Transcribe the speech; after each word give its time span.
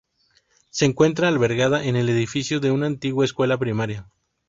Se 0.71 0.85
encuentra 0.85 1.27
albergada 1.27 1.85
en 1.85 1.95
el 1.95 2.09
edificio 2.09 2.59
de 2.59 2.71
una 2.71 2.87
antigua 2.87 3.23
escuela 3.23 3.59
primaria. 3.59 4.07